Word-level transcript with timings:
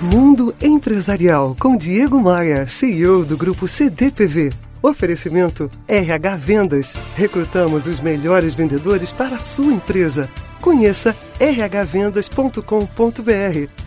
Mundo 0.00 0.54
Empresarial 0.62 1.56
com 1.58 1.76
Diego 1.76 2.20
Maia, 2.20 2.68
CEO 2.68 3.24
do 3.24 3.36
grupo 3.36 3.66
CDPV. 3.66 4.50
Oferecimento 4.80 5.68
RH 5.88 6.36
Vendas. 6.36 6.94
Recrutamos 7.16 7.88
os 7.88 7.98
melhores 7.98 8.54
vendedores 8.54 9.10
para 9.10 9.34
a 9.34 9.40
sua 9.40 9.72
empresa. 9.72 10.30
Conheça 10.60 11.16
rhvendas.com.br 11.40 12.62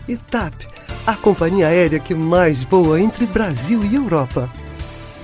e 0.06 0.16
TAP, 0.18 0.52
a 1.06 1.14
companhia 1.14 1.68
aérea 1.68 1.98
que 1.98 2.14
mais 2.14 2.62
voa 2.62 3.00
entre 3.00 3.24
Brasil 3.24 3.80
e 3.82 3.94
Europa. 3.94 4.50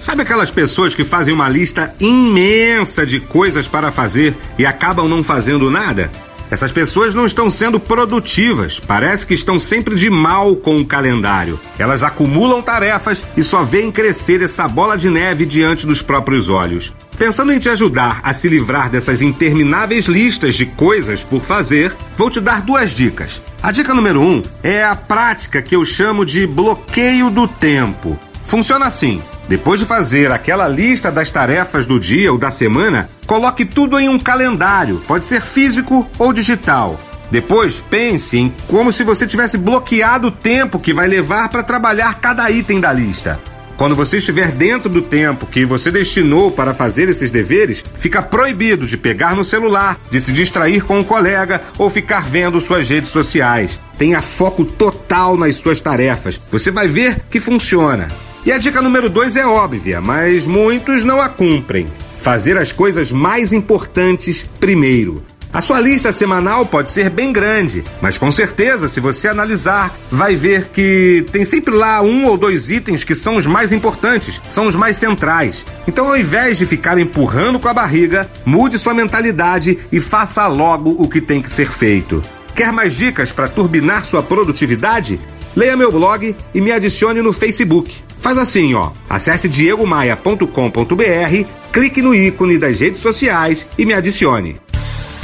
Sabe 0.00 0.22
aquelas 0.22 0.50
pessoas 0.50 0.94
que 0.94 1.04
fazem 1.04 1.34
uma 1.34 1.50
lista 1.50 1.94
imensa 2.00 3.04
de 3.04 3.20
coisas 3.20 3.68
para 3.68 3.92
fazer 3.92 4.34
e 4.58 4.64
acabam 4.64 5.06
não 5.06 5.22
fazendo 5.22 5.70
nada? 5.70 6.10
Essas 6.50 6.72
pessoas 6.72 7.14
não 7.14 7.26
estão 7.26 7.50
sendo 7.50 7.78
produtivas, 7.78 8.80
parece 8.80 9.26
que 9.26 9.34
estão 9.34 9.58
sempre 9.58 9.94
de 9.96 10.08
mal 10.08 10.56
com 10.56 10.76
o 10.76 10.86
calendário. 10.86 11.60
Elas 11.78 12.02
acumulam 12.02 12.62
tarefas 12.62 13.26
e 13.36 13.44
só 13.44 13.64
veem 13.64 13.92
crescer 13.92 14.42
essa 14.42 14.66
bola 14.66 14.96
de 14.96 15.10
neve 15.10 15.44
diante 15.44 15.86
dos 15.86 16.00
próprios 16.00 16.48
olhos. 16.48 16.92
Pensando 17.18 17.52
em 17.52 17.58
te 17.58 17.68
ajudar 17.68 18.20
a 18.22 18.32
se 18.32 18.48
livrar 18.48 18.88
dessas 18.88 19.20
intermináveis 19.20 20.06
listas 20.06 20.54
de 20.54 20.64
coisas 20.64 21.24
por 21.24 21.40
fazer, 21.40 21.94
vou 22.16 22.30
te 22.30 22.40
dar 22.40 22.62
duas 22.62 22.92
dicas. 22.92 23.42
A 23.60 23.72
dica 23.72 23.92
número 23.92 24.22
um 24.22 24.40
é 24.62 24.84
a 24.84 24.94
prática 24.94 25.60
que 25.60 25.74
eu 25.74 25.84
chamo 25.84 26.24
de 26.24 26.46
bloqueio 26.46 27.28
do 27.28 27.48
tempo. 27.48 28.16
Funciona 28.48 28.86
assim. 28.86 29.20
Depois 29.46 29.78
de 29.78 29.84
fazer 29.84 30.32
aquela 30.32 30.66
lista 30.66 31.12
das 31.12 31.30
tarefas 31.30 31.84
do 31.84 32.00
dia 32.00 32.32
ou 32.32 32.38
da 32.38 32.50
semana, 32.50 33.06
coloque 33.26 33.62
tudo 33.62 34.00
em 34.00 34.08
um 34.08 34.18
calendário, 34.18 35.02
pode 35.06 35.26
ser 35.26 35.42
físico 35.42 36.08
ou 36.18 36.32
digital. 36.32 36.98
Depois, 37.30 37.78
pense 37.78 38.38
em 38.38 38.54
como 38.66 38.90
se 38.90 39.04
você 39.04 39.26
tivesse 39.26 39.58
bloqueado 39.58 40.28
o 40.28 40.30
tempo 40.30 40.80
que 40.80 40.94
vai 40.94 41.06
levar 41.06 41.50
para 41.50 41.62
trabalhar 41.62 42.20
cada 42.20 42.50
item 42.50 42.80
da 42.80 42.90
lista. 42.90 43.38
Quando 43.76 43.94
você 43.94 44.16
estiver 44.16 44.50
dentro 44.50 44.88
do 44.88 45.02
tempo 45.02 45.46
que 45.46 45.66
você 45.66 45.90
destinou 45.90 46.50
para 46.50 46.72
fazer 46.72 47.06
esses 47.06 47.30
deveres, 47.30 47.84
fica 47.98 48.22
proibido 48.22 48.86
de 48.86 48.96
pegar 48.96 49.36
no 49.36 49.44
celular, 49.44 50.00
de 50.10 50.22
se 50.22 50.32
distrair 50.32 50.82
com 50.84 51.00
um 51.00 51.04
colega 51.04 51.60
ou 51.76 51.90
ficar 51.90 52.22
vendo 52.22 52.62
suas 52.62 52.88
redes 52.88 53.10
sociais. 53.10 53.78
Tenha 53.98 54.22
foco 54.22 54.64
total 54.64 55.36
nas 55.36 55.56
suas 55.56 55.82
tarefas. 55.82 56.40
Você 56.50 56.70
vai 56.70 56.88
ver 56.88 57.20
que 57.30 57.38
funciona. 57.38 58.08
E 58.48 58.52
a 58.52 58.56
dica 58.56 58.80
número 58.80 59.10
dois 59.10 59.36
é 59.36 59.44
óbvia, 59.44 60.00
mas 60.00 60.46
muitos 60.46 61.04
não 61.04 61.20
a 61.20 61.28
cumprem. 61.28 61.86
Fazer 62.16 62.56
as 62.56 62.72
coisas 62.72 63.12
mais 63.12 63.52
importantes 63.52 64.48
primeiro. 64.58 65.22
A 65.52 65.60
sua 65.60 65.78
lista 65.78 66.14
semanal 66.14 66.64
pode 66.64 66.88
ser 66.88 67.10
bem 67.10 67.30
grande, 67.30 67.84
mas 68.00 68.16
com 68.16 68.32
certeza, 68.32 68.88
se 68.88 69.00
você 69.00 69.28
analisar, 69.28 69.94
vai 70.10 70.34
ver 70.34 70.70
que 70.70 71.26
tem 71.30 71.44
sempre 71.44 71.74
lá 71.74 72.00
um 72.00 72.24
ou 72.24 72.38
dois 72.38 72.70
itens 72.70 73.04
que 73.04 73.14
são 73.14 73.36
os 73.36 73.46
mais 73.46 73.70
importantes, 73.70 74.40
são 74.48 74.66
os 74.66 74.74
mais 74.74 74.96
centrais. 74.96 75.62
Então, 75.86 76.08
ao 76.08 76.16
invés 76.16 76.56
de 76.56 76.64
ficar 76.64 76.96
empurrando 76.96 77.60
com 77.60 77.68
a 77.68 77.74
barriga, 77.74 78.30
mude 78.46 78.78
sua 78.78 78.94
mentalidade 78.94 79.78
e 79.92 80.00
faça 80.00 80.46
logo 80.46 80.96
o 80.98 81.06
que 81.06 81.20
tem 81.20 81.42
que 81.42 81.50
ser 81.50 81.70
feito. 81.70 82.22
Quer 82.54 82.72
mais 82.72 82.94
dicas 82.94 83.30
para 83.30 83.46
turbinar 83.46 84.06
sua 84.06 84.22
produtividade? 84.22 85.20
Leia 85.54 85.76
meu 85.76 85.92
blog 85.92 86.34
e 86.54 86.60
me 86.62 86.72
adicione 86.72 87.20
no 87.20 87.34
Facebook. 87.34 88.07
Faz 88.20 88.38
assim, 88.38 88.74
ó. 88.74 88.90
Acesse 89.08 89.48
diegomaia.com.br, 89.48 91.46
clique 91.72 92.02
no 92.02 92.14
ícone 92.14 92.58
das 92.58 92.80
redes 92.80 93.00
sociais 93.00 93.66
e 93.78 93.84
me 93.84 93.94
adicione. 93.94 94.56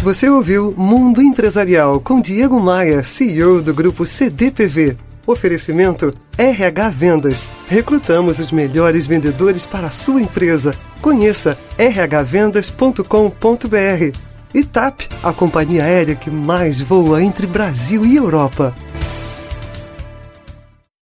Você 0.03 0.29
ouviu 0.29 0.75
Mundo 0.77 1.23
Empresarial 1.23 1.99
com 1.99 2.21
Diego 2.21 2.61
Maia, 2.61 3.03
CEO 3.03 3.63
do 3.63 3.73
grupo 3.73 4.07
CDPV. 4.07 4.99
Oferecimento 5.27 6.15
RH 6.37 6.91
Vendas. 6.91 7.49
Recrutamos 7.67 8.39
os 8.39 8.53
melhores 8.53 9.07
vendedores 9.07 9.65
para 9.65 9.87
a 9.87 9.91
sua 9.91 10.21
empresa. 10.21 10.75
Conheça 11.01 11.57
rhvendas.com.br. 11.79 14.19
E 14.53 14.63
TAP, 14.63 15.01
a 15.23 15.33
companhia 15.33 15.85
aérea 15.85 16.15
que 16.15 16.31
mais 16.31 16.81
voa 16.81 17.23
entre 17.23 17.47
Brasil 17.47 18.05
e 18.05 18.17
Europa. 18.17 18.75